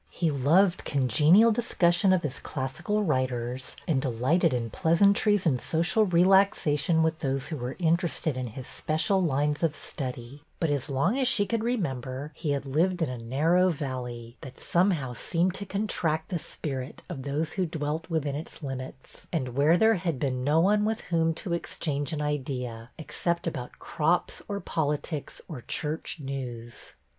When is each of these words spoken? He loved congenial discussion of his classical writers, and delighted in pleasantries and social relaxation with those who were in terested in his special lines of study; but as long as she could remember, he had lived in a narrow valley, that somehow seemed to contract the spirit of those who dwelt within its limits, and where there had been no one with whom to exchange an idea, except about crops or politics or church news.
He 0.09 0.31
loved 0.31 0.83
congenial 0.83 1.51
discussion 1.51 2.11
of 2.11 2.23
his 2.23 2.39
classical 2.39 3.03
writers, 3.03 3.75
and 3.87 4.01
delighted 4.01 4.51
in 4.51 4.71
pleasantries 4.71 5.45
and 5.45 5.61
social 5.61 6.07
relaxation 6.07 7.03
with 7.03 7.19
those 7.19 7.49
who 7.49 7.57
were 7.57 7.73
in 7.73 7.97
terested 7.97 8.35
in 8.35 8.47
his 8.47 8.67
special 8.67 9.21
lines 9.21 9.61
of 9.61 9.75
study; 9.75 10.41
but 10.59 10.71
as 10.71 10.89
long 10.89 11.19
as 11.19 11.27
she 11.27 11.45
could 11.45 11.63
remember, 11.63 12.31
he 12.33 12.49
had 12.49 12.65
lived 12.65 13.03
in 13.03 13.09
a 13.11 13.17
narrow 13.19 13.69
valley, 13.69 14.37
that 14.41 14.57
somehow 14.57 15.13
seemed 15.13 15.53
to 15.53 15.67
contract 15.67 16.29
the 16.29 16.39
spirit 16.39 17.03
of 17.07 17.21
those 17.21 17.53
who 17.53 17.67
dwelt 17.67 18.09
within 18.09 18.33
its 18.33 18.63
limits, 18.63 19.27
and 19.31 19.49
where 19.49 19.77
there 19.77 19.93
had 19.97 20.17
been 20.19 20.43
no 20.43 20.59
one 20.59 20.83
with 20.83 21.01
whom 21.11 21.31
to 21.35 21.53
exchange 21.53 22.11
an 22.11 22.23
idea, 22.23 22.89
except 22.97 23.45
about 23.45 23.77
crops 23.77 24.41
or 24.47 24.59
politics 24.59 25.41
or 25.47 25.61
church 25.61 26.17
news. 26.19 26.95